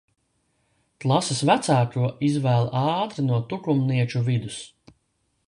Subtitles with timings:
[1.03, 4.59] Klases vecāko izvēl ātri no tukumnieču vidus.